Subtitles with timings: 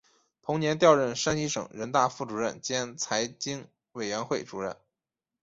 [0.41, 4.75] 同年调任山西省人大副主任兼财经委员会主任。